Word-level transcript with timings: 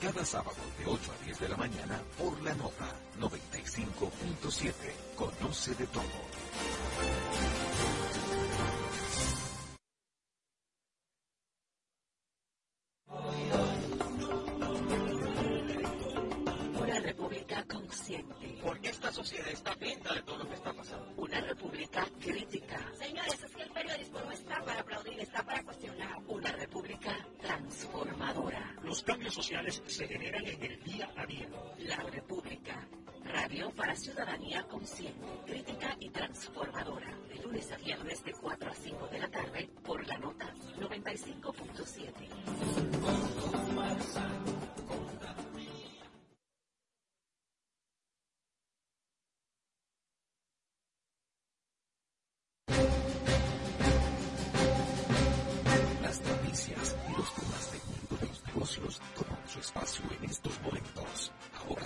Cada 0.00 0.24
sábado 0.24 0.56
de 0.78 0.86
8 0.86 1.12
a 1.12 1.24
10 1.24 1.40
de 1.40 1.48
la 1.48 1.56
mañana 1.56 2.00
por 2.16 2.40
la 2.42 2.54
nota 2.54 2.86
95.7. 3.18 4.72
Conoce 5.16 5.74
de 5.74 5.86
todo. 5.88 6.04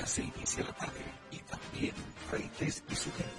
para 0.03 0.07
se 0.07 0.23
inicia 0.23 0.65
la 0.65 0.73
tarde 0.73 1.01
y 1.31 1.39
también 1.39 1.95
Freites 2.29 2.83
y 2.91 2.95
su 2.95 3.13
gente. 3.13 3.31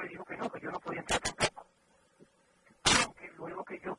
le 0.00 0.08
dijo 0.08 0.24
que 0.24 0.36
no, 0.36 0.50
que 0.50 0.60
yo 0.60 0.70
no 0.70 0.80
podía 0.80 1.00
entrar 1.00 1.20
tampoco. 1.20 1.66
Aunque 3.04 3.30
luego 3.36 3.64
que 3.64 3.80
yo 3.80 3.98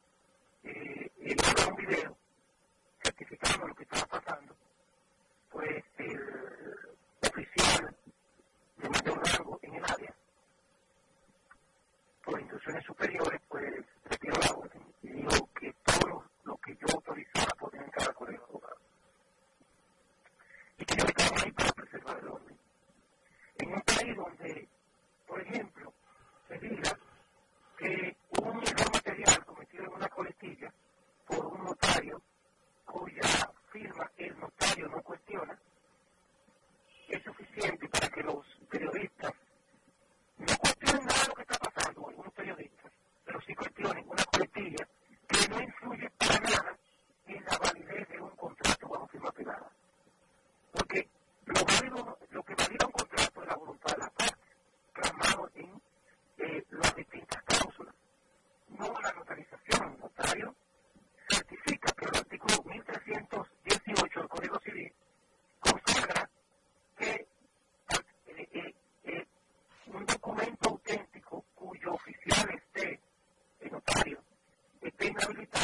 early 75.28 75.48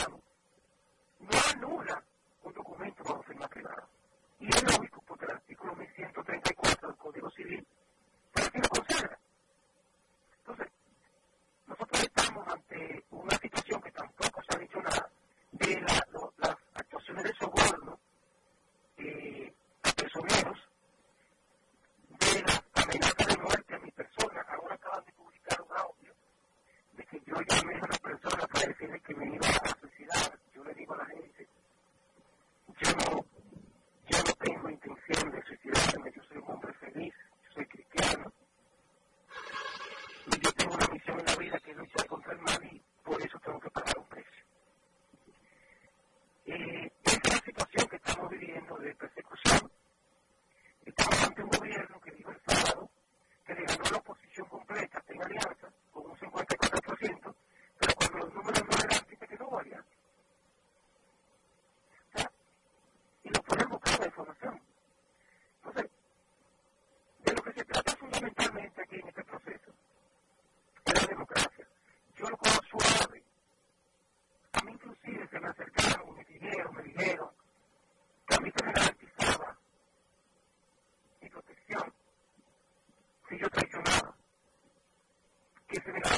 Thank 85.75 86.11
you. 86.11 86.14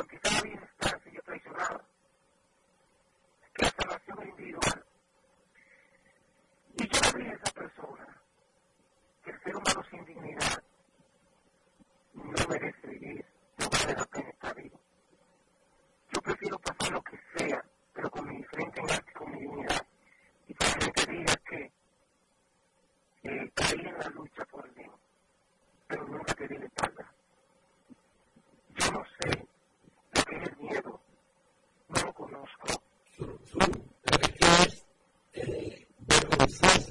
Thank 36.47 36.81
you. 36.81 36.86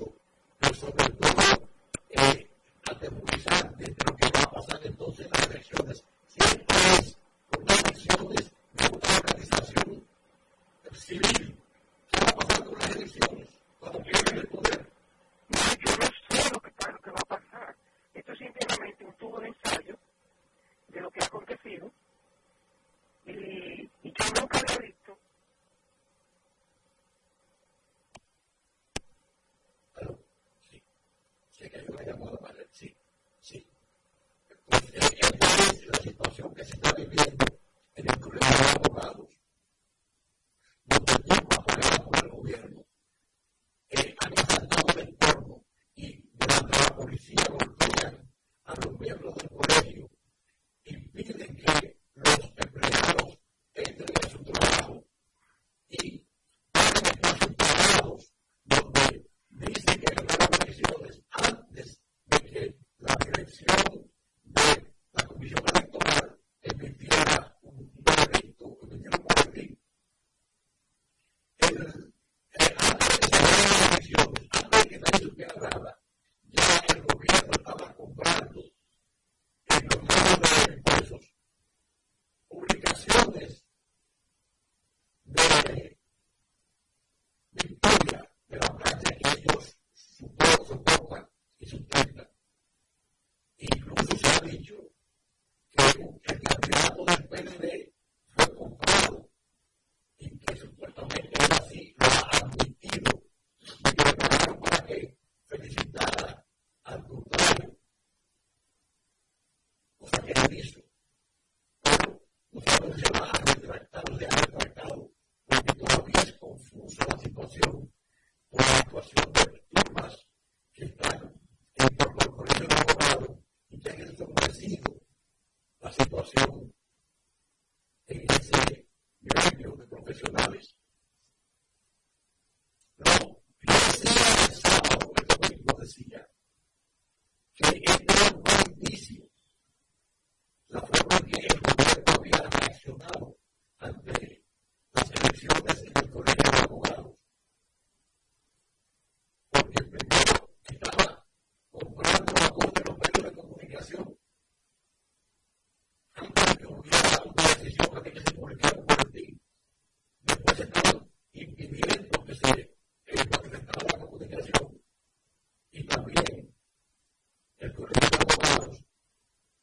el 167.66 167.74
correo 167.74 168.00
de 168.00 168.16
abogados. 168.16 168.84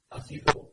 Ha 0.09 0.21
sido 0.21 0.72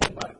Goodbye. 0.00 0.35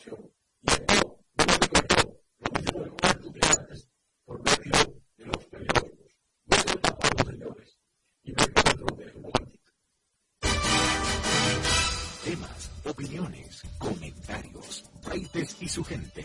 información 0.00 0.30
y 0.62 0.72
el 0.72 0.86
no, 0.86 1.18
no 1.36 1.44
me 1.46 1.68
contó 1.68 2.20
lo 2.38 2.60
mismo 2.60 2.84
el 2.84 2.90
joven 2.90 3.22
Dupliantes 3.22 3.88
por 4.24 4.42
medio 4.42 4.94
de 5.16 5.26
los 5.26 5.44
periódicos. 5.46 6.16
No 6.46 6.56
se 6.56 6.78
tapamos, 6.78 7.26
señores, 7.26 7.78
y 8.24 8.32
me 8.32 8.42
encuentro 8.42 8.96
de 8.96 9.08
Romántica. 9.08 9.72
Temas, 12.24 12.70
opiniones, 12.84 13.62
comentarios, 13.78 14.84
raites 15.02 15.56
y 15.60 15.68
su 15.68 15.84
gente. 15.84 16.24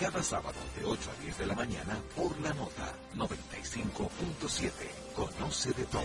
cada 0.00 0.22
sábado 0.22 0.56
de 0.78 0.86
8 0.86 1.10
a 1.10 1.22
10 1.22 1.38
de 1.40 1.46
la 1.46 1.54
mañana 1.54 2.02
por 2.16 2.40
la 2.40 2.54
nota 2.54 2.90
95.7. 3.16 4.72
Conoce 5.14 5.72
de 5.74 5.84
todo. 5.84 6.00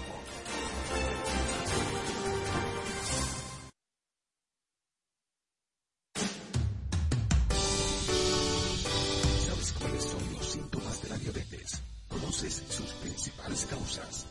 ¿Sabes 9.47 9.73
cuáles 9.79 10.03
son 10.03 10.33
los 10.33 10.45
síntomas 10.45 11.01
de 11.01 11.09
la 11.09 11.17
diabetes? 11.17 11.81
¿Conoces 12.09 12.63
sus 12.67 12.91
principales 12.95 13.65
causas? 13.65 14.27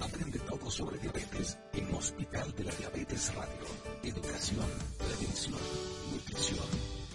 Aprende 0.00 0.40
todo 0.40 0.68
sobre 0.68 0.98
diabetes 0.98 1.56
en 1.72 1.94
Hospital 1.94 2.52
de 2.56 2.64
la 2.64 2.72
Diabetes 2.72 3.32
Radio. 3.32 3.64
Educación, 4.02 4.66
prevención, 4.98 5.60
nutrición 6.10 6.93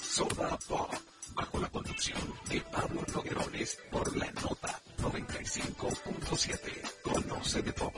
Soda 0.00 0.58
Pop, 0.68 0.92
bajo 1.34 1.58
la 1.58 1.68
conducción 1.68 2.20
de 2.48 2.60
Pablo 2.60 3.02
Noguerones 3.12 3.78
por 3.90 4.16
la 4.16 4.30
nota 4.32 4.80
95.7. 4.98 6.58
Conoce 7.02 7.62
de 7.62 7.72
todo. 7.72 7.92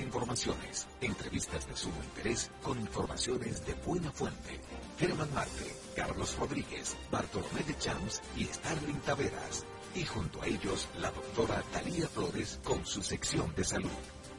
informaciones, 0.00 0.86
entrevistas 1.00 1.66
de 1.66 1.76
sumo 1.76 2.02
interés 2.02 2.50
con 2.62 2.80
informaciones 2.80 3.64
de 3.66 3.74
buena 3.74 4.10
fuente. 4.12 4.60
Germán 4.98 5.32
Marte, 5.34 5.74
Carlos 5.94 6.36
Rodríguez, 6.38 6.96
Bartolomé 7.10 7.62
de 7.62 7.76
Champs 7.78 8.22
y 8.36 8.44
Starling 8.44 9.00
Taveras. 9.00 9.64
Y 9.94 10.04
junto 10.04 10.42
a 10.42 10.46
ellos, 10.46 10.88
la 10.98 11.10
doctora 11.10 11.62
Talía 11.72 12.08
Flores 12.08 12.60
con 12.64 12.84
su 12.84 13.02
sección 13.02 13.54
de 13.54 13.64
salud. 13.64 13.90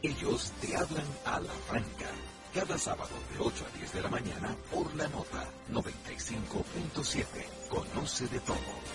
Ellos 0.01 0.51
te 0.61 0.75
hablan 0.75 1.07
a 1.25 1.39
la 1.39 1.53
franca. 1.67 2.09
Cada 2.53 2.77
sábado 2.77 3.15
de 3.33 3.39
8 3.39 3.65
a 3.65 3.77
10 3.77 3.93
de 3.93 4.01
la 4.01 4.09
mañana 4.09 4.55
por 4.71 4.93
la 4.95 5.07
nota 5.09 5.49
95.7. 5.71 7.25
Conoce 7.69 8.27
de 8.27 8.39
todo. 8.39 8.94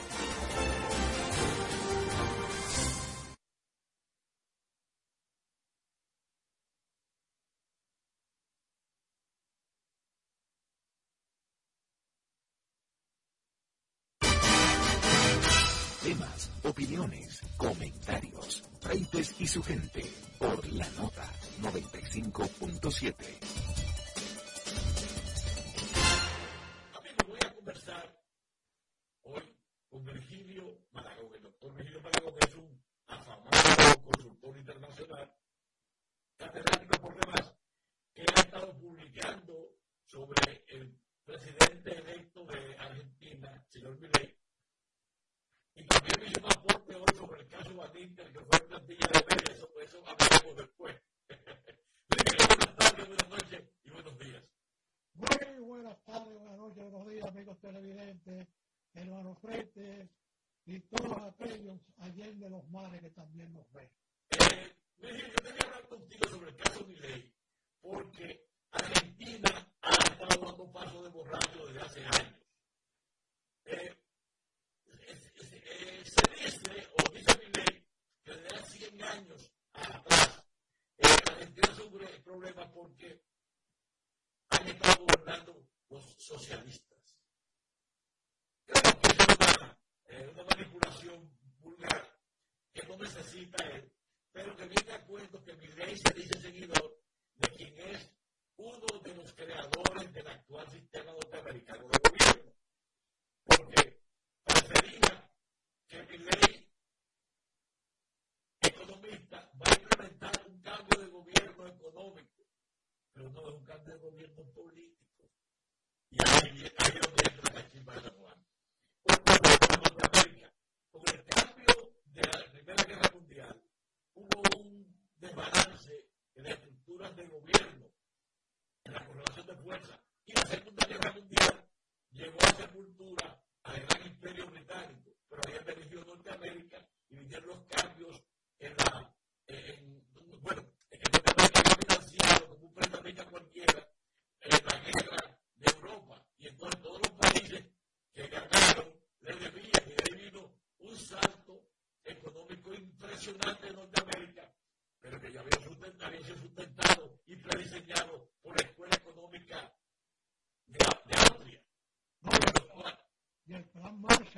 opiniones, 16.71 17.41
comentarios, 17.57 18.63
traites 18.79 19.35
y 19.41 19.47
su 19.49 19.61
gente 19.61 20.05
por 20.39 20.65
la 20.73 20.89
nota 20.91 21.29
95.7. 21.61 23.15
Voy 27.27 27.39
a 27.45 27.55
conversar 27.55 28.23
hoy 29.23 29.43
con 29.89 30.05
Virgilio 30.05 30.79
Malagón, 30.93 31.35
el 31.35 31.43
doctor 31.43 31.75
Virgilio 31.75 32.03
Malagón, 32.03 32.35
es 32.41 32.55
un 32.55 32.81
afamado 33.09 34.03
consultor 34.05 34.57
internacional, 34.57 35.35
catedrático 36.37 37.01
por 37.01 37.19
demás, 37.19 37.53
que 38.15 38.23
ha 38.23 38.41
estado 38.41 38.73
publicando 38.79 39.75
sobre 40.07 40.63
el 40.69 40.97
presidente 41.25 41.70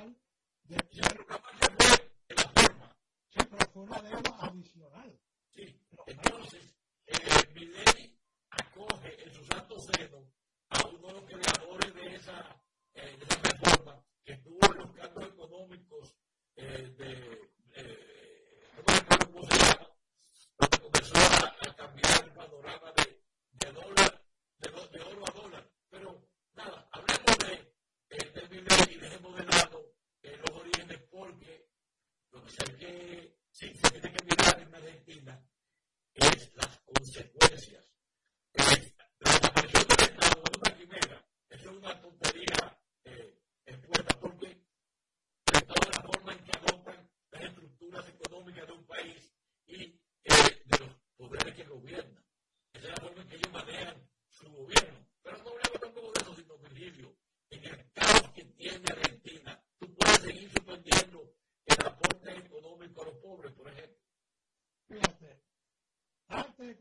social 0.03 0.17
ya, 0.69 0.79
ya, 0.91 1.15
nunca 1.15 1.39
más 1.39 1.53
se 3.31 3.51
la 3.51 3.67
forma, 3.67 4.01
de 4.01 4.09
algo 4.09 4.35
adicional. 4.41 5.21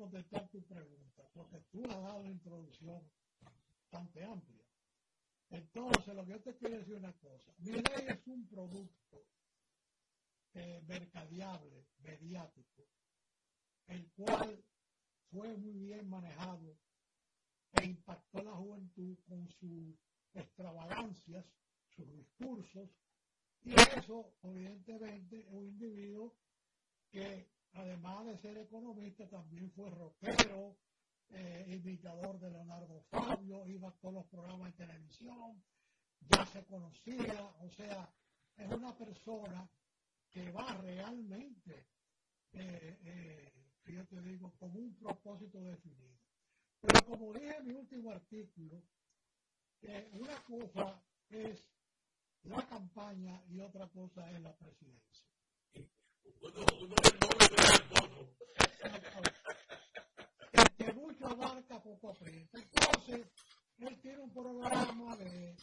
Contestar 0.02 0.49
tu 0.49 0.64
pregunta, 0.64 1.30
porque 1.34 1.60
tú 1.72 1.84
has 1.84 2.02
dado 2.02 2.22
una 2.22 2.32
introducción 2.32 3.08
bastante 3.39 4.24
amplia. 4.24 4.66
Entonces, 5.52 6.16
lo 6.16 6.26
que 6.26 6.32
yo 6.32 6.41
te 6.41 6.56
quiero 6.56 6.78
decir 6.78 6.95
una 6.95 7.14
cosa. 7.14 7.54
Mi 7.60 7.72
ley 7.74 8.06
es 8.08 8.26
un 8.26 8.47
producto 8.47 9.28
eh, 10.54 10.82
mercadiable, 10.88 11.86
mediático, 11.99 12.88
el 13.88 14.10
cual 14.14 14.64
fue 15.30 15.56
muy 15.58 15.78
bien 15.78 16.10
manejado 16.10 16.78
e 17.74 17.86
impactó 17.86 18.39
a 18.39 18.43
la 18.43 18.56
juventud 18.56 19.18
con 19.28 19.47
sus 19.60 19.95
extravagancias, 20.34 21.45
sus 21.95 22.12
discursos, 22.12 22.89
y 23.64 23.74
eso, 23.74 24.34
evidentemente, 24.41 25.41
es 25.41 25.54
un 25.54 25.68
individuo 25.68 26.36
que, 27.12 27.51
además 27.74 28.26
de 28.26 28.38
ser 28.40 28.58
economista, 28.58 29.28
también 29.30 29.72
fue 29.72 29.90
rockero, 29.90 30.78
eh, 31.30 31.66
imitador 31.68 32.40
de 32.40 32.52
Leonardo 32.52 33.02
Fabio, 33.10 33.66
iba 33.68 33.90
a 33.90 33.98
todos 34.00 34.16
los 34.16 34.26
programas 34.28 34.72
de 34.72 34.86
televisión, 34.86 35.64
ya 36.20 36.46
se 36.48 36.66
conocía, 36.66 37.46
o 37.62 37.70
sea, 37.70 38.14
es 38.58 38.72
una 38.72 38.96
persona 38.98 39.70
que 40.30 40.52
va 40.52 40.74
realmente, 40.82 41.88
eh, 42.54 43.00
eh, 43.04 43.54
yo 43.86 44.06
te 44.08 44.22
digo, 44.22 44.52
con 44.60 44.76
un 44.76 44.94
propósito 44.96 45.62
definido. 45.62 46.20
Pero 46.82 47.06
como 47.06 47.34
dije 47.34 47.56
en 47.58 47.68
mi 47.68 47.74
último 47.76 48.12
artículo, 48.12 48.84
una 50.14 50.44
cosa 50.44 51.04
es 51.30 51.66
la 52.44 52.68
campaña 52.68 53.44
y 53.48 53.60
otra 53.60 53.88
cosa 53.90 54.30
es 54.32 54.42
la 54.42 54.56
presidencia. 54.56 55.28
El 60.52 60.70
que 60.78 60.94
mucho 60.94 61.28
abarca 61.28 61.82
poco 61.82 62.10
aprieta. 62.10 62.60
Entonces, 62.60 63.28
él 63.78 64.02
tiene 64.02 64.20
un 64.20 64.34
programa 64.34 65.16
de... 65.18 65.56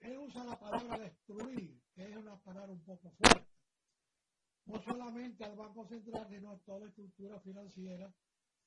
Él 0.00 0.18
usa 0.18 0.44
la 0.44 0.58
palabra 0.58 0.98
destruir, 0.98 1.80
que 1.94 2.02
es 2.04 2.16
una 2.16 2.36
palabra 2.42 2.72
un 2.72 2.84
poco 2.84 3.10
fuerte. 3.10 3.48
No 4.66 4.82
solamente 4.82 5.44
al 5.44 5.56
Banco 5.56 5.86
Central, 5.86 6.26
sino 6.28 6.52
a 6.52 6.58
toda 6.58 6.80
la 6.80 6.86
estructura 6.86 7.40
financiera 7.40 8.14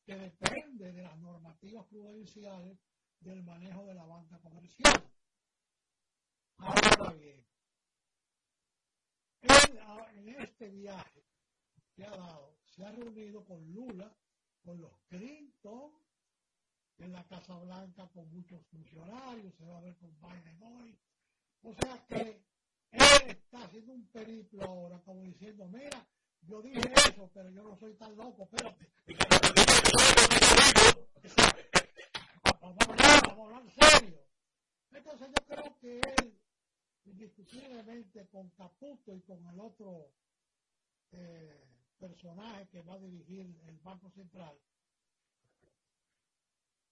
que 0.04 0.16
depende 0.16 0.92
de 0.92 1.04
las 1.04 1.18
normativas 1.20 1.86
prudenciales 1.88 2.78
del 3.20 3.44
manejo 3.44 3.86
de 3.86 3.94
la 3.94 4.06
banca 4.06 4.40
comercial. 4.40 5.12
Ahora 6.58 7.14
bien, 7.14 7.46
en 9.42 10.30
este 10.40 10.70
viaje 10.70 11.24
que 11.96 12.06
ha 12.06 12.12
dado, 12.12 12.58
se 12.66 12.84
ha 12.84 12.92
reunido 12.92 13.44
con 13.46 13.74
Lula, 13.74 14.16
con 14.64 14.80
los 14.82 14.92
Clinton, 15.08 15.92
en 16.98 17.12
la 17.14 17.24
Casa 17.28 17.58
Blanca 17.58 18.08
con 18.14 18.32
muchos 18.32 18.64
funcionarios, 18.68 19.54
se 19.56 19.66
va 19.66 19.78
a 19.78 19.82
ver 19.82 19.96
con 19.98 20.16
Biden 20.20 20.64
hoy. 20.64 20.98
O 21.64 21.74
sea 21.74 22.06
que 22.08 22.44
él 22.92 23.30
está 23.30 23.64
haciendo 23.64 23.94
un 23.94 24.08
periplo 24.08 24.64
ahora, 24.66 25.00
como 25.04 25.24
diciendo, 25.24 25.68
mira, 25.68 26.06
yo 26.42 26.62
dije 26.62 26.82
eso, 26.94 27.30
pero 27.34 27.50
yo 27.50 27.64
no 27.64 27.76
soy 27.78 27.94
tan 27.96 28.16
loco, 28.16 28.44
espérate. 28.44 28.88
Vamos 32.62 32.78
a 32.80 32.92
hablar, 32.92 33.38
vamos 33.38 33.74
serio. 33.74 34.20
Entonces 34.92 35.28
yo 35.30 35.46
creo 35.48 35.78
que 35.80 36.00
él, 36.00 36.40
indiscutiblemente 37.06 38.28
con 38.28 38.50
Caputo 38.52 39.16
y 39.16 39.22
con 39.22 39.46
el 39.48 39.60
otro 39.60 40.12
eh, 41.12 41.64
personaje 42.00 42.68
que 42.70 42.82
va 42.82 42.96
a 42.96 43.00
dirigir 43.00 43.60
el 43.68 43.78
Banco 43.80 44.10
Central, 44.12 44.58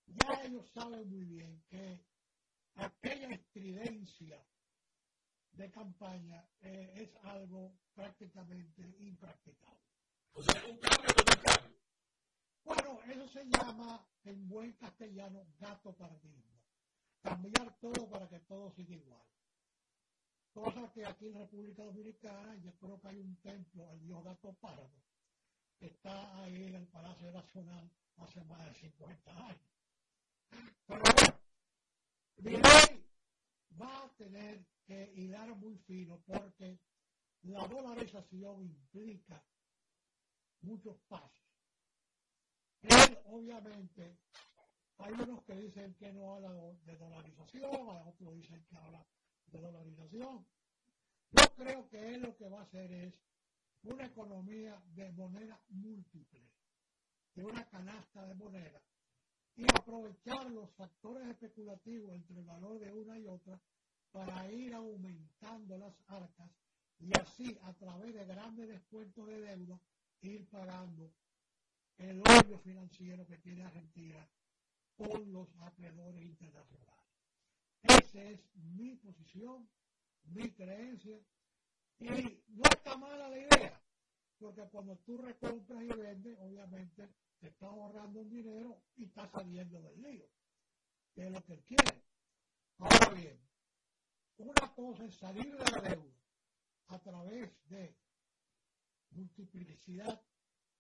ya 0.07 0.43
ellos 0.43 0.69
saben 0.73 1.07
muy 1.09 1.23
bien 1.23 1.61
que 1.69 1.99
aquella 2.75 3.29
estridencia 3.29 4.43
de 5.51 5.71
campaña 5.71 6.47
eh, 6.61 6.91
es 6.95 7.15
algo 7.25 7.73
prácticamente 7.93 8.81
impracticable. 8.99 9.79
O 10.33 10.43
sea, 10.43 10.63
un 10.65 10.77
cambio 10.77 11.13
con 11.15 11.37
un 11.37 11.43
cambio. 11.43 11.79
Bueno, 12.63 12.99
eso 13.11 13.27
se 13.27 13.45
llama 13.45 14.07
en 14.23 14.47
buen 14.47 14.73
castellano 14.73 15.45
gato 15.59 15.93
paradigma. 15.95 16.61
Cambiar 17.21 17.77
todo 17.79 18.09
para 18.09 18.27
que 18.29 18.39
todo 18.39 18.71
siga 18.71 18.95
igual. 18.95 19.23
Cosa 20.59 20.91
que 20.91 21.05
aquí 21.05 21.27
en 21.27 21.35
República 21.35 21.83
Dominicana, 21.83 22.53
yo 22.57 22.73
creo 22.79 22.99
que 22.99 23.07
hay 23.07 23.19
un 23.21 23.33
templo, 23.37 23.89
el 23.93 24.01
dios 24.01 24.21
gato 24.25 24.53
pardo, 24.55 24.91
que 25.77 25.85
está 25.85 26.43
ahí 26.43 26.65
en 26.65 26.75
el 26.75 26.87
Palacio 26.87 27.31
Nacional 27.31 27.89
hace 28.17 28.43
más 28.43 28.65
de 28.65 28.73
50 28.73 29.47
años. 29.47 29.69
Pero 30.85 31.01
bueno, 31.15 31.39
mi 32.39 32.51
ley 32.51 33.07
va 33.81 34.03
a 34.03 34.09
tener 34.17 34.65
que 34.85 35.13
hilar 35.15 35.55
muy 35.55 35.77
fino 35.77 36.19
porque 36.25 36.77
la 37.43 37.65
dolarización 37.65 38.61
implica 38.61 39.41
muchos 40.59 40.97
pasos. 41.07 41.41
Él, 42.81 43.17
obviamente, 43.27 44.17
hay 44.97 45.13
unos 45.13 45.41
que 45.45 45.55
dicen 45.55 45.95
que 45.95 46.11
no 46.11 46.33
habla 46.33 46.51
de 46.51 46.97
dolarización, 46.97 47.89
hay 47.91 48.09
otros 48.09 48.35
dicen 48.35 48.65
que 48.65 48.75
habla 48.75 49.05
de 49.51 49.59
dolarización. 49.59 50.45
Yo 51.31 51.55
creo 51.55 51.89
que 51.89 52.15
él 52.15 52.21
lo 52.21 52.35
que 52.35 52.49
va 52.49 52.59
a 52.59 52.63
hacer 52.63 52.91
es 52.91 53.13
una 53.83 54.05
economía 54.05 54.81
de 54.95 55.11
moneda 55.11 55.59
múltiple, 55.69 56.41
de 57.35 57.45
una 57.45 57.65
canasta 57.69 58.25
de 58.25 58.35
moneda, 58.35 58.81
y 59.55 59.63
aprovechar 59.63 60.49
los 60.51 60.69
factores 60.71 61.27
especulativos 61.27 62.13
entre 62.13 62.39
el 62.39 62.45
valor 62.45 62.79
de 62.79 62.91
una 62.91 63.17
y 63.19 63.27
otra 63.27 63.59
para 64.11 64.51
ir 64.51 64.73
aumentando 64.73 65.77
las 65.77 65.93
arcas 66.07 66.49
y 66.99 67.17
así 67.17 67.57
a 67.63 67.73
través 67.73 68.13
de 68.13 68.25
grandes 68.25 68.67
descuentos 68.67 69.27
de 69.27 69.39
deuda 69.39 69.79
ir 70.21 70.45
pagando 70.49 71.11
el 71.97 72.21
hoyo 72.21 72.57
financiero 72.59 73.25
que 73.27 73.37
tiene 73.37 73.63
Argentina 73.63 74.27
con 74.97 75.31
los 75.31 75.47
acreedores 75.61 76.21
internacionales. 76.21 76.98
Esa 78.09 78.23
es 78.23 78.39
mi 78.55 78.95
posición, 78.95 79.69
mi 80.23 80.49
creencia 80.53 81.19
y 81.99 82.43
no 82.47 82.63
está 82.63 82.97
mala 82.97 83.29
la 83.29 83.37
idea, 83.37 83.79
porque 84.39 84.63
cuando 84.71 84.97
tú 85.05 85.19
recompras 85.19 85.83
y 85.83 85.89
vendes, 85.89 86.35
obviamente 86.39 87.07
te 87.39 87.49
estás 87.49 87.69
ahorrando 87.69 88.21
un 88.21 88.29
dinero 88.31 88.81
y 88.95 89.05
estás 89.05 89.29
saliendo 89.29 89.79
del 89.79 90.01
lío, 90.01 90.27
que 91.13 91.27
es 91.27 91.31
lo 91.31 91.43
que 91.43 91.53
él 91.53 91.63
quiere. 91.65 92.03
Ahora 92.79 93.09
bien, 93.13 93.39
una 94.37 94.73
cosa 94.73 95.05
es 95.05 95.15
salir 95.15 95.55
de 95.55 95.71
la 95.71 95.81
deuda 95.81 96.17
a 96.87 96.99
través 96.99 97.51
de 97.69 97.95
multiplicidad 99.11 100.19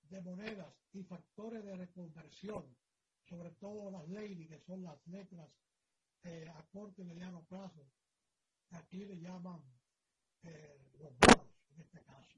de 0.01 0.21
monedas 0.21 0.73
y 0.93 1.03
factores 1.03 1.63
de 1.63 1.75
reconversión, 1.75 2.75
sobre 3.27 3.51
todo 3.51 3.91
las 3.91 4.07
leyes, 4.09 4.47
que 4.47 4.59
son 4.61 4.81
las 4.81 5.05
letras 5.05 5.47
eh, 6.23 6.47
a 6.55 6.63
corto 6.71 7.01
y 7.01 7.05
mediano 7.05 7.43
plazo, 7.43 7.85
aquí 8.71 9.05
le 9.05 9.19
llaman 9.19 9.61
eh, 10.43 10.91
los 10.99 11.17
bonos 11.17 11.47
en 11.71 11.81
este 11.81 12.03
caso. 12.03 12.37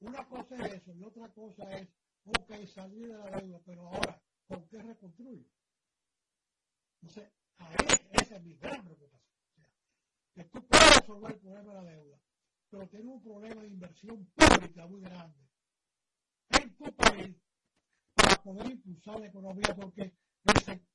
Una 0.00 0.26
cosa 0.28 0.56
es 0.66 0.74
eso 0.74 0.94
y 0.94 1.04
otra 1.04 1.28
cosa 1.32 1.78
es, 1.78 1.88
ok, 2.24 2.66
salir 2.66 3.08
de 3.08 3.18
la 3.18 3.30
deuda, 3.30 3.60
pero 3.64 3.86
ahora, 3.88 4.20
¿con 4.48 4.66
qué 4.68 4.82
reconstruyo? 4.82 5.46
Entonces, 7.00 7.32
ahí 7.58 7.76
esa 8.12 8.36
es 8.36 8.42
mi 8.42 8.54
gran 8.56 8.84
preocupación. 8.84 9.22
que 10.34 10.44
tú 10.44 10.66
puedes 10.66 10.96
resolver 11.00 11.32
el 11.32 11.40
problema 11.40 11.74
de 11.74 11.74
la 11.74 11.90
deuda, 11.90 12.20
pero 12.70 12.88
tienes 12.88 13.14
un 13.14 13.22
problema 13.22 13.62
de 13.62 13.68
inversión 13.68 14.26
pública 14.34 14.86
muy 14.86 15.00
grande 15.00 15.38
en 16.50 16.76
tu 16.76 16.92
país 16.94 17.36
para 18.14 18.42
poder 18.42 18.70
impulsar 18.70 19.20
la 19.20 19.26
economía, 19.26 19.74
porque 19.74 20.02
el 20.44 20.62
sector 20.64 20.91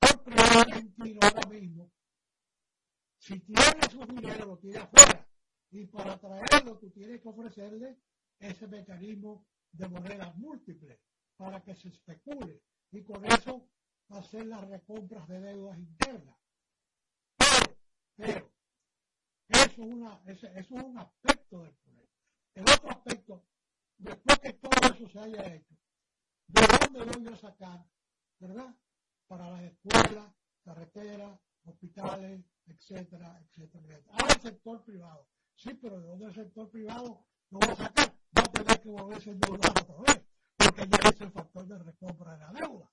si 3.27 3.39
tiene 3.41 3.89
su 3.91 4.05
dinero, 4.05 4.45
lo 4.45 4.57
tiene 4.57 4.77
afuera, 4.77 5.27
y 5.71 5.85
para 5.87 6.17
traerlo 6.17 6.77
tú 6.77 6.89
tienes 6.91 7.21
que 7.21 7.27
ofrecerle 7.27 7.97
ese 8.39 8.67
mecanismo 8.67 9.45
de 9.71 9.89
moneda 9.89 10.33
múltiple 10.37 11.01
para 11.35 11.61
que 11.61 11.75
se 11.75 11.89
especule 11.89 12.61
y 12.91 13.03
con 13.03 13.25
eso 13.25 13.69
hacer 14.09 14.45
las 14.47 14.67
recompras 14.69 15.27
de 15.27 15.41
deudas 15.41 15.77
internas. 15.77 16.37
Pero, 18.15 18.49
eso, 19.49 19.65
es 19.65 19.77
una, 19.77 20.21
eso 20.25 20.47
es 20.47 20.71
un 20.71 20.97
aspecto 20.97 21.63
del 21.63 21.73
problema. 21.75 22.11
El 22.53 22.63
otro 22.63 22.89
aspecto, 22.89 23.45
después 23.97 24.39
que 24.39 24.53
todo 24.53 24.93
eso 24.93 25.09
se 25.09 25.19
haya 25.19 25.53
hecho, 25.53 25.75
¿de 26.47 26.61
dónde 26.95 27.19
voy 27.19 27.33
a 27.33 27.35
sacar, 27.35 27.85
verdad? 28.39 28.73
Para 29.27 29.49
las 29.51 29.63
escuelas, 29.63 30.33
carreteras, 30.63 31.39
hospitales, 31.65 32.45
etcétera, 32.65 33.39
etcétera, 33.41 33.83
etcétera. 33.83 34.11
Ahora 34.13 34.33
el 34.33 34.41
sector 34.41 34.83
privado. 34.83 35.27
Sí, 35.55 35.73
pero 35.81 35.99
¿de 35.99 36.07
dónde 36.07 36.25
el 36.25 36.35
sector 36.35 36.69
privado 36.69 37.25
lo 37.49 37.59
va 37.59 37.73
a 37.73 37.75
sacar? 37.75 38.13
Va 38.37 38.41
a 38.41 38.51
tener 38.51 38.79
que 38.79 38.89
volverse 38.89 39.31
endeudado 39.31 39.81
otra 39.81 40.13
vez, 40.13 40.25
porque 40.55 40.87
ya 40.87 41.09
es 41.09 41.21
el 41.21 41.31
factor 41.31 41.67
de 41.67 41.77
recompra 41.79 42.33
de 42.33 42.39
la 42.39 42.51
deuda. 42.51 42.91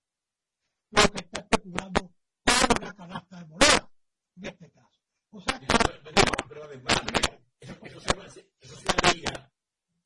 Lo 0.91 1.03
que 1.13 1.19
está 1.19 1.41
especulando 1.41 2.01
con 2.45 2.83
una 2.83 2.95
canasta 2.95 3.39
de 3.39 3.45
moneda, 3.47 3.91
en 4.37 4.45
este 4.47 4.71
caso. 4.71 5.01
O 5.31 5.41
sea 5.41 5.59
que... 5.61 5.67
Pero 6.49 6.65
además, 6.65 7.03
eso, 7.61 7.75
eso, 7.83 8.01
se, 8.01 8.53
eso 8.61 8.77
se 8.77 8.89
haría 9.09 9.53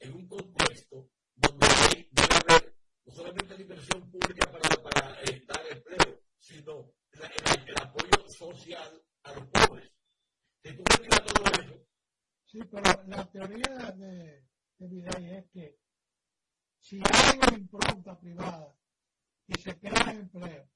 en 0.01 0.15
un 0.15 0.27
contexto 0.27 1.11
donde 1.37 1.67
hay, 1.67 2.09
debe 2.11 2.35
haber 2.41 2.77
no 3.05 3.13
solamente 3.13 3.55
la 3.55 3.61
inversión 3.63 4.11
pública 4.11 4.51
para, 4.51 4.83
para 4.83 5.23
eh, 5.23 5.45
dar 5.47 5.61
empleo, 5.71 6.21
sino 6.39 6.93
la, 7.13 7.27
el, 7.27 7.69
el, 7.69 7.83
apoyo 7.83 8.29
social 8.31 9.03
a 9.23 9.35
los 9.35 9.47
pobres. 9.47 9.93
Si 10.63 10.75
tú 10.75 10.83
retiras 10.91 11.25
todo 11.27 11.45
eso, 11.63 11.89
Sí, 12.47 12.61
pero 12.71 12.83
la 13.07 13.31
teoría 13.31 13.93
de, 13.93 14.47
de 14.79 14.89
mi 14.89 15.03
ley 15.03 15.35
es 15.37 15.51
que 15.51 15.79
si 16.81 16.97
hay 16.97 17.37
una 17.37 17.59
impronta 17.59 18.19
privada 18.19 18.75
y 19.47 19.61
se 19.61 19.79
crea 19.79 20.13
empleo, 20.13 20.67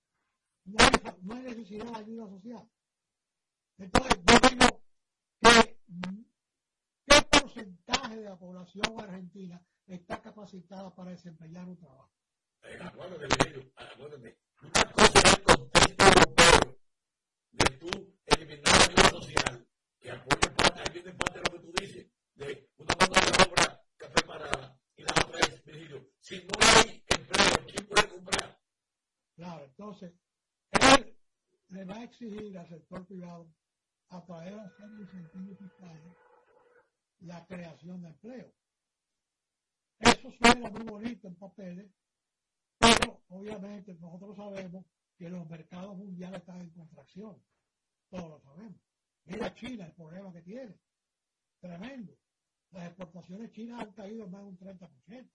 no 0.64 0.76
hay, 0.78 1.14
no 1.22 1.34
hay 1.34 1.42
necesidad 1.44 1.86
de 1.86 1.96
ayuda 1.96 2.28
social. 2.28 2.70
Entonces, 3.78 4.18
yo 4.26 4.48
digo 4.50 4.82
que 5.40 5.78
qué 7.07 7.22
porcentaje 7.40 8.16
de 8.16 8.22
la 8.22 8.38
población 8.38 9.00
argentina 9.00 9.64
está 9.86 10.20
capacitada 10.20 10.94
para 10.94 11.12
desempeñar 11.12 11.66
un 11.68 11.78
trabajo. 11.78 12.12
Eh, 12.64 12.78
acuérdate, 12.80 13.72
acuérdate, 13.76 14.38
una 14.61 14.92
cosa 14.92 15.18
es 15.18 15.38
el 15.38 15.42
contexto 15.42 16.05
europeo 16.05 16.78
de 17.53 17.64
tú 17.78 18.18
eliminar 18.26 18.76
la 18.76 18.84
ayuda 18.84 19.11
social 19.11 19.68
que 19.98 20.11
apoya 20.11 20.55
parte, 20.57 20.80
ahí 20.80 20.92
viene 20.92 21.12
parte 21.14 21.38
de 21.38 21.44
lo 21.44 21.50
que 21.50 21.59
tú 21.59 21.72
dices, 21.80 22.07
de 22.34 22.70
una 22.76 22.94
mano 22.98 23.14
de 23.14 23.50
obra 23.50 23.84
que 23.98 24.07
preparada 24.09 24.80
y 24.96 25.03
la 25.03 25.12
otra 25.12 25.40
es, 25.40 25.64
Virgilio, 25.64 26.11
si 26.20 26.36
no 26.38 26.53
hay 26.61 27.05
empleo, 27.09 27.66
¿quién 27.66 27.86
puede 27.86 28.09
comprar? 28.09 28.61
Claro, 29.36 29.64
entonces, 29.64 30.12
él 30.72 31.18
le 31.68 31.84
va 31.84 31.96
a 31.96 32.05
exigir 32.23 32.57
al 32.57 32.68
sector 32.68 33.07
privado 33.07 33.53
a 34.09 34.20
de 34.20 34.51
hacer 34.51 34.91
incentivos 34.91 35.59
fiscales 35.59 36.16
la 37.20 37.47
creación 37.47 38.03
de 38.03 38.09
empleo. 38.09 38.53
Eso 39.99 40.31
suena 40.33 40.70
muy 40.70 40.85
bonito 40.85 41.29
en 41.29 41.37
papeles, 41.37 41.91
pero 42.79 43.23
obviamente 43.29 43.95
nosotros 43.95 44.37
sabemos 44.37 44.85
que 45.16 45.31
los 45.31 45.49
mercados 45.49 45.97
mundiales 45.97 46.41
están 46.41 46.61
en 46.61 46.70
contracción. 46.70 47.43
Todos 48.11 48.29
lo 48.29 48.41
sabemos. 48.41 48.81
Mira 49.25 49.55
China 49.55 49.87
el 49.87 49.93
problema 49.93 50.33
que 50.33 50.43
tiene. 50.43 50.79
Tremendo. 51.61 52.12
Las 52.73 52.87
exportaciones 52.87 53.53
chinas 53.53 53.83
han 53.83 53.93
caído 53.93 54.29
más 54.29 54.43
de 54.43 54.49
un 54.49 54.59
30%. 54.59 55.31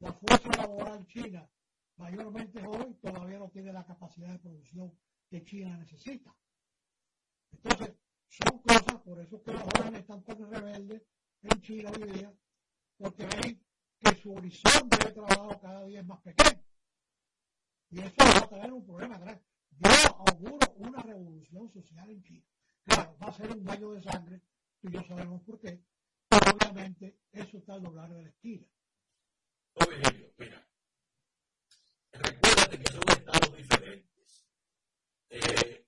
La 0.00 0.12
fuerza 0.12 0.48
laboral 0.56 1.06
china, 1.06 1.48
mayormente 1.96 2.66
hoy, 2.66 2.94
todavía 2.94 3.38
no 3.38 3.50
tiene 3.50 3.72
la 3.72 3.84
capacidad 3.84 4.32
de 4.32 4.38
producción 4.38 4.92
que 5.30 5.44
China 5.44 5.76
necesita. 5.78 6.36
Entonces, 7.52 7.96
son 8.28 8.58
cosas, 8.58 9.00
por 9.02 9.20
eso 9.20 9.42
que 9.42 9.52
los 9.52 9.62
jóvenes 9.62 10.00
están 10.00 10.24
tan 10.24 10.50
rebeldes 10.50 11.02
en 11.42 11.60
China 11.62 11.90
hoy 11.90 12.12
día, 12.12 12.34
porque 12.98 13.26
ven 13.26 13.64
que 13.98 14.14
su 14.16 14.34
horizonte 14.34 14.96
de 15.04 15.12
trabajo 15.12 15.60
cada 15.60 15.84
día 15.84 16.00
es 16.00 16.06
más 16.06 16.20
pequeño. 16.20 16.62
Y 17.90 18.00
eso 18.00 18.14
va 18.18 18.44
a 18.44 18.48
traer 18.48 18.72
un 18.72 18.86
problema 18.86 19.18
grande 19.18 19.50
yo 19.80 19.88
auguro 20.28 20.74
una 20.76 21.02
revolución 21.02 21.70
social 21.70 22.10
en 22.10 22.22
China. 22.22 22.44
Claro, 22.84 23.16
va 23.22 23.28
a 23.28 23.32
ser 23.32 23.50
un 23.50 23.64
baño 23.64 23.92
de 23.92 24.02
sangre, 24.02 24.42
y 24.82 24.90
yo 24.90 25.02
sabemos 25.04 25.42
por 25.42 25.58
qué, 25.60 25.82
obviamente 26.30 27.20
eso 27.32 27.58
está 27.58 27.74
al 27.74 27.82
doblar 27.82 28.12
de 28.12 28.22
la 28.22 28.28
esquina. 28.28 28.66
Oye, 29.74 30.32
mira, 30.38 30.68
recuérdate 32.12 32.78
que 32.78 32.92
son 32.92 33.02
estados 33.08 33.56
diferentes. 33.56 34.46
Eh, 35.30 35.86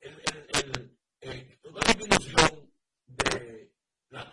el, 0.00 0.22
el, 0.54 0.98
el, 1.20 1.60
toda 1.60 1.80
la 1.86 1.94
disminución 1.94 2.72
de 3.06 3.72
la 4.08 4.30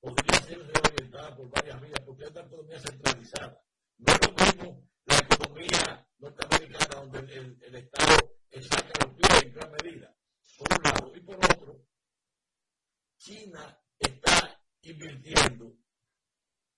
podría 0.00 0.40
ser 0.40 0.58
reorientada 0.58 1.36
por 1.36 1.50
varias 1.50 1.80
vías, 1.80 2.00
porque 2.04 2.24
es 2.24 2.30
una 2.30 2.40
economía 2.40 2.80
centralizada. 2.80 3.62
No 3.98 4.12
es 4.12 4.20
lo 4.26 4.44
mismo 4.44 4.88
la 5.04 5.18
economía 5.18 6.08
norteamericana, 6.18 7.00
donde 7.00 7.18
el, 7.34 7.58
el, 7.62 7.74
Estado 7.76 8.38
saca 8.60 9.06
los 9.06 9.14
pies 9.14 9.42
en 9.42 9.52
gran 9.54 9.70
medida, 9.72 10.16
por 10.56 10.68
un 10.76 10.82
lado, 10.84 11.12
y 11.14 11.20
por 11.20 11.36
otro, 11.36 11.86
China 13.18 13.80
está 13.98 14.60
invirtiendo 14.82 15.76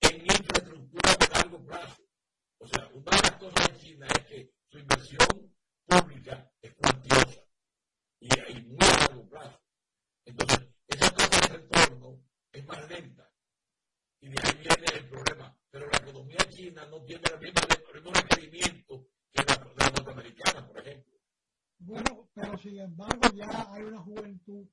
en 0.01 0.21
infraestructura 0.21 1.17
de 1.21 1.29
largo 1.35 1.65
plazo. 1.65 2.03
O 2.59 2.67
sea, 2.67 2.89
una 2.89 3.11
de 3.17 3.23
las 3.23 3.37
cosas 3.39 3.69
de 3.69 3.79
China 3.79 4.07
es 4.09 4.27
que 4.27 4.55
su 4.69 4.79
inversión 4.79 5.57
pública 5.87 6.53
es 6.61 6.75
cuantiosa 6.75 7.41
y 8.21 8.39
hay 8.39 8.63
muy 8.67 8.79
a 8.81 8.99
largo 9.07 9.29
plazo. 9.29 9.61
Entonces, 10.27 10.69
esa 10.87 11.15
cosa 11.15 11.41
de 11.41 11.59
retorno 11.59 12.21
es 12.53 12.67
más 12.67 12.89
lenta. 12.89 13.31
Y 14.21 14.29
de 14.29 14.37
ahí 14.43 14.55
viene 14.59 14.87
el 14.99 15.09
problema. 15.09 15.57
Pero 15.71 15.87
la 15.89 15.99
economía 15.99 16.39
china 16.51 16.87
no 16.87 17.03
tiene 17.05 17.23
el 17.33 17.41
mismo, 17.41 17.61
el 17.95 18.03
mismo 18.03 18.13
requerimiento 18.13 19.07
que 19.33 19.43
la, 19.45 19.73
la 19.77 19.91
norteamericana, 19.91 20.67
por 20.67 20.79
ejemplo. 20.79 21.19
Bueno, 21.79 22.31
pero 22.35 22.59
sin 22.59 22.79
embargo 22.79 23.21
ya 23.35 23.73
hay 23.73 23.83
una 23.85 24.01
juventud 24.01 24.69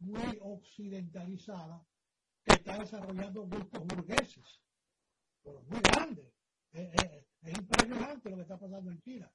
muy 0.00 0.38
occidentalizada 0.40 1.86
que 2.44 2.54
está 2.54 2.78
desarrollando 2.78 3.42
gustos 3.42 3.86
burgueses, 3.86 4.60
pero 5.42 5.62
muy 5.62 5.80
grandes. 5.80 6.32
Es, 6.72 6.88
es, 6.94 7.26
es, 7.42 7.58
impresionante 7.58 8.30
lo 8.30 8.36
que 8.36 8.42
está 8.42 8.58
pasando 8.58 8.90
en 8.90 9.00
China. 9.00 9.32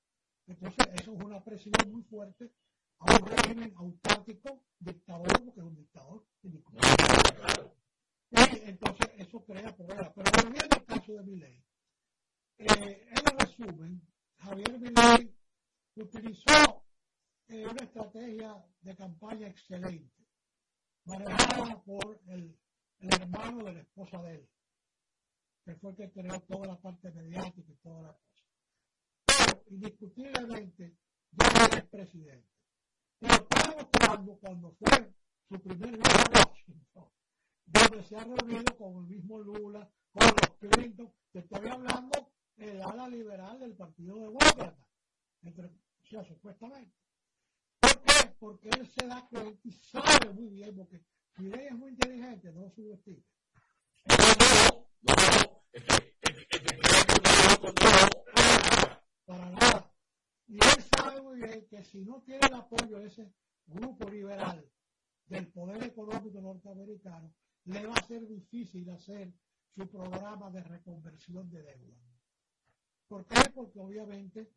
Entonces, 0.47 0.85
eso 0.93 1.13
es 1.13 1.23
una 1.23 1.43
presión 1.43 1.73
muy 1.87 2.03
fuerte 2.03 2.51
a 2.99 3.15
un 3.15 3.27
régimen 3.27 3.73
autárquico, 3.77 4.63
dictador, 4.79 5.43
porque 5.43 5.59
es 5.59 5.65
un 5.65 5.75
dictador. 5.75 6.25
Claro. 7.35 7.75
Y 8.31 8.69
entonces 8.69 9.11
eso 9.17 9.43
crea 9.45 9.75
problemas. 9.75 10.11
Pero 10.13 10.31
volviendo 10.43 10.75
al 10.75 10.85
caso 10.85 11.13
de 11.13 11.23
Miley, 11.23 11.63
eh, 12.57 13.07
en 13.09 13.37
resumen, 13.37 14.01
Javier 14.37 14.79
Milei 14.79 15.35
utilizó 15.95 16.83
eh, 17.47 17.65
una 17.65 17.83
estrategia 17.83 18.65
de 18.81 18.95
campaña 18.95 19.44
excelente, 19.55 20.25
manejada 21.05 21.81
por 21.83 22.19
el, 22.27 22.57
hermano 22.99 23.63
de 23.65 23.73
la 23.73 23.81
esposa 23.81 24.21
de 24.23 24.35
él, 24.35 24.49
que 25.63 25.75
fue 25.75 25.91
el 25.91 25.97
que 25.97 26.11
creó 26.11 26.41
toda 26.41 26.67
la 26.67 26.81
parte 26.81 27.11
mediática 27.11 27.71
y 27.71 27.75
toda 27.77 28.01
la 28.01 28.13
cosa. 28.13 28.43
Pero, 29.25 29.63
indiscutiblemente, 29.67 30.97
ya 31.31 31.77
es 31.77 31.85
presidente. 31.85 32.49
Y 33.21 33.27
lo 33.27 33.33
está 33.33 33.65
cuando 34.39 34.71
fue 34.73 35.13
su 35.47 35.61
primer 35.61 35.97
viaje 35.97 36.23
a 36.33 36.49
Washington, 36.49 37.09
donde 37.65 38.03
se 38.03 38.15
ha 38.15 38.23
reunido 38.23 38.77
con 38.77 38.97
el 38.97 39.03
mismo 39.03 39.39
Lula, 39.39 39.89
con 40.11 40.23
los 40.23 40.71
Clinton, 40.71 41.13
te 41.31 41.39
estoy 41.39 41.67
hablando 41.67 42.31
el 42.57 42.81
ala 42.81 43.07
liberal 43.07 43.59
del 43.59 43.75
partido 43.75 44.15
de 44.15 44.21
Demócrata, 44.21 44.87
entre, 45.43 45.67
o 45.67 46.05
sea, 46.09 46.23
supuestamente. 46.23 46.95
¿Por 47.79 48.01
qué? 48.01 48.35
Porque 48.39 48.69
él 48.69 48.87
se 48.87 49.07
da 49.07 49.27
cuenta 49.29 49.59
y 49.63 49.71
sabe 49.71 50.33
muy 50.33 50.49
bien, 50.49 50.75
porque 50.75 51.01
Milei 51.37 51.67
es 51.67 51.75
muy 51.75 51.91
inteligente, 51.91 52.51
no 52.53 52.69
subestime. 52.71 53.23
No, 54.07 54.15
no, 55.01 55.13
no, 55.13 55.63
es 55.73 55.83
que, 55.83 56.17
es 56.21 56.47
que, 56.47 56.57
es 56.57 56.75
que 56.75 56.85
para 59.25 59.55
que 61.67 61.83
si 61.83 62.03
no 62.03 62.21
tiene 62.21 62.47
el 62.47 62.53
apoyo 62.53 62.99
de 62.99 63.07
ese 63.07 63.33
grupo 63.67 64.09
liberal 64.09 64.65
del 65.27 65.47
poder 65.47 65.83
económico 65.83 66.41
norteamericano, 66.41 67.33
le 67.65 67.87
va 67.87 67.95
a 67.95 68.07
ser 68.07 68.27
difícil 68.27 68.89
hacer 68.89 69.33
su 69.73 69.87
programa 69.89 70.49
de 70.51 70.61
reconversión 70.63 71.49
de 71.49 71.63
deuda. 71.63 71.97
¿Por 73.07 73.25
qué? 73.25 73.49
Porque 73.53 73.79
obviamente 73.79 74.51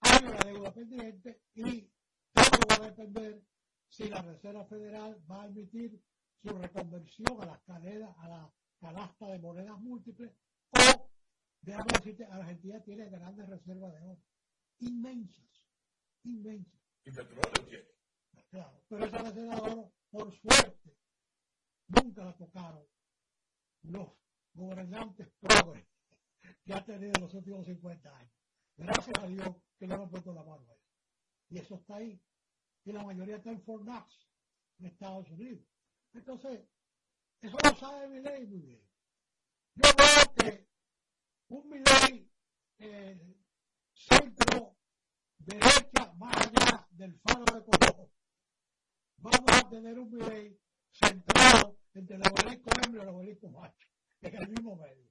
hay 0.00 0.24
una 0.24 0.38
deuda 0.40 0.72
pendiente 0.72 1.42
y 1.54 1.90
todo 2.32 2.68
va 2.68 2.84
a 2.84 2.90
depender 2.90 3.42
si 3.88 4.08
la 4.08 4.22
Reserva 4.22 4.64
Federal 4.66 5.20
va 5.30 5.42
a 5.42 5.46
emitir 5.46 6.00
su 6.42 6.48
reconversión 6.48 7.40
a 7.40 7.46
la 7.46 7.54
escalera, 7.54 8.14
a 8.18 8.28
la 8.28 8.52
canasta 8.80 9.26
de 9.26 9.38
monedas 9.38 9.78
múltiples 9.80 10.32
o, 10.70 11.10
déjame 11.60 11.92
decirte, 11.98 12.24
Argentina 12.24 12.80
tiene 12.80 13.10
grandes 13.10 13.48
reservas 13.48 13.92
de 13.92 14.00
oro, 14.00 14.22
inmensas, 14.78 15.49
inmensas. 16.24 16.80
Y 17.04 17.10
petróleo 17.10 17.66
tiene. 17.68 17.88
Claro, 18.50 18.82
pero 18.88 19.04
esa 19.04 19.18
reserva 19.18 19.54
de 19.54 19.70
oro, 19.70 19.92
por 20.10 20.34
suerte, 20.40 20.96
nunca 21.88 22.24
la 22.24 22.36
tocaron 22.36 22.86
los 23.82 24.08
gobernantes 24.54 25.28
progres 25.40 25.86
que 26.64 26.74
ha 26.74 26.84
tenido 26.84 27.12
en 27.14 27.22
los 27.22 27.34
últimos 27.34 27.66
50 27.66 28.16
años. 28.16 28.32
Gracias 28.76 29.18
a 29.22 29.26
Dios 29.26 29.56
que 29.78 29.86
le 29.86 29.94
hemos 29.94 30.10
puesto 30.10 30.32
la 30.32 30.42
mano 30.42 30.66
a 30.68 30.74
eso. 30.74 30.90
Y 31.48 31.58
eso 31.58 31.74
está 31.76 31.96
ahí. 31.96 32.20
Y 32.84 32.92
la 32.92 33.04
mayoría 33.04 33.36
está 33.36 33.50
en 33.50 33.62
Fort 33.62 33.84
Knox, 33.84 34.28
en 34.78 34.86
Estados 34.86 35.30
Unidos. 35.30 35.66
Entonces, 36.12 36.66
eso 37.40 37.56
lo 37.62 37.76
sabe 37.76 38.08
mi 38.08 38.20
ley 38.20 38.46
muy 38.46 38.60
bien. 38.60 38.90
Yo 39.74 39.88
veo 39.96 40.34
que 40.36 40.68
un 41.48 41.68
Miley 41.68 42.30
eh, 42.78 43.36
centro 43.94 44.76
derecha 45.50 46.12
más 46.16 46.36
allá 46.36 46.86
del 46.92 47.18
faro 47.20 47.44
de 47.44 47.64
color, 47.64 48.10
vamos 49.18 49.50
a 49.52 49.68
tener 49.68 49.98
un 49.98 50.10
Miley 50.10 50.58
centrado 50.92 51.76
entre 51.94 52.16
el 52.16 52.22
obelisco 52.22 52.70
hembra 52.82 53.00
y 53.00 53.02
el 53.02 53.14
obelisco 53.14 53.50
macho, 53.50 53.88
en 54.22 54.36
el 54.36 54.48
mismo 54.48 54.76
medio. 54.76 55.08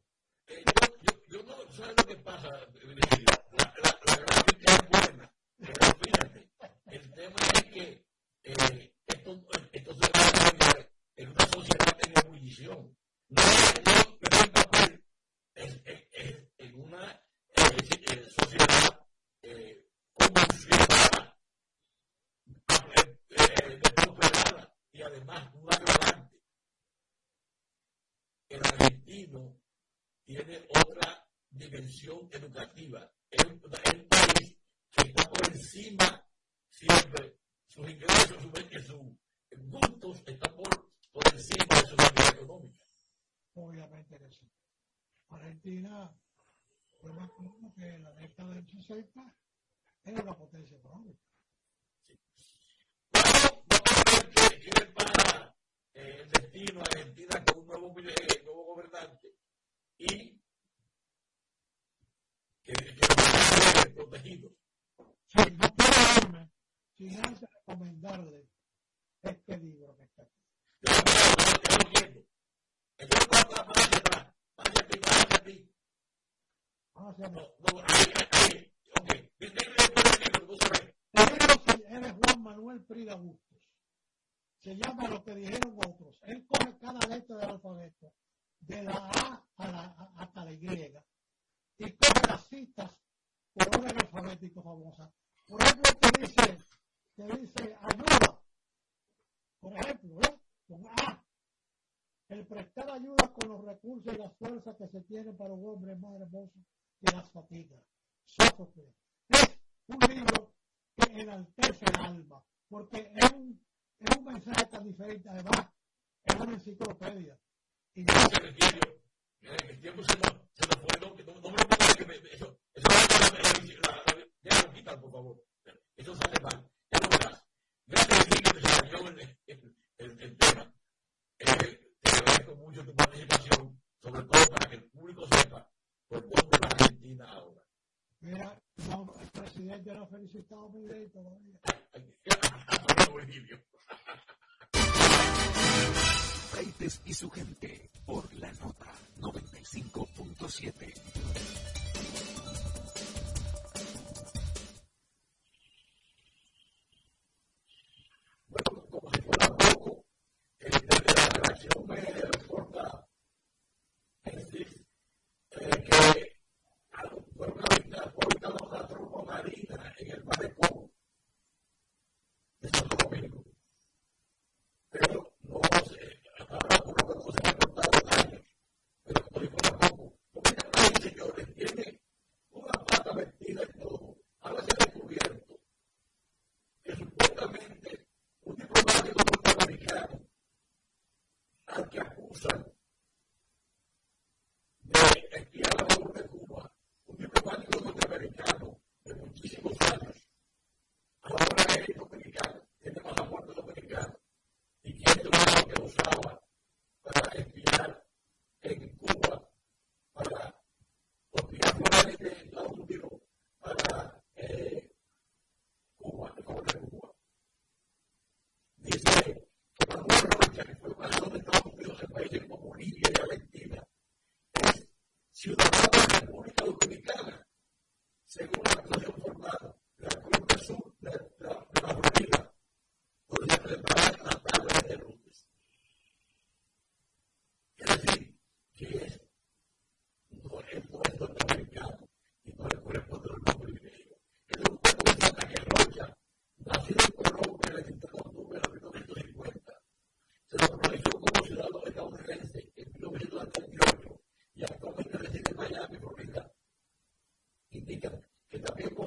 Eh, 0.48 0.64
yo, 1.02 1.14
yo, 1.28 1.44
no 1.44 1.56
sé 1.74 1.84
lo 1.86 2.06
que 2.06 2.16
pasa, 2.18 2.50
la, 2.50 3.74
la, 3.84 4.00
la 4.06 4.16
gráfica 4.16 4.74
es 4.74 4.90
buena, 4.90 5.32
pero 5.58 5.86
fíjate, 6.02 6.50
el 6.88 7.12
tema 7.14 7.40
es 7.54 7.64
que 7.66 8.06
eh, 8.44 8.94
esto, 9.08 9.48
esto 9.74 9.94
se 9.94 10.00
va 10.00 10.28
a 10.28 10.50
cambiar 10.50 10.90
en 11.18 11.30
una 11.30 11.46
sociedad 11.48 11.98
en 12.06 12.18
ebullición. 12.26 12.98
No 13.30 13.42
es 13.42 13.76
el 13.76 14.52
papel 14.52 15.04
en 16.58 16.82
una 16.82 17.22
eh, 17.56 18.26
sociedad 18.40 18.89
era 50.10 50.24
una 50.24 50.36
potencia 50.36 50.76
económica. 50.78 51.29